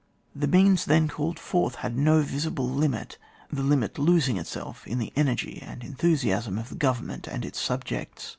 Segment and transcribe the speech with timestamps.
[0.35, 3.19] The means then called forth had no visible limit,
[3.51, 8.29] the limit losing itself in the energy and enthusiasm of the Government and its subjects.